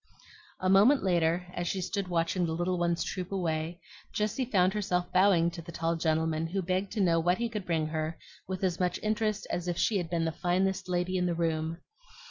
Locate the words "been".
10.09-10.25